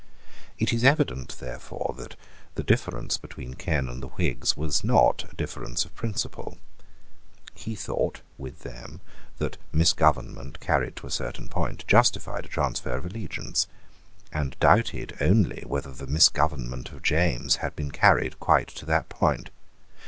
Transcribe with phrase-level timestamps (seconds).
[0.57, 2.15] It is evident therefore that
[2.55, 6.57] the difference between Ken and the Whigs was not a difference of principle.
[7.53, 9.01] He thought, with them,
[9.37, 13.67] that misgovernment, carried to a certain point, justified a transfer of allegiance,
[14.33, 19.51] and doubted only whether the misgovernment of James had been carried quite to that point.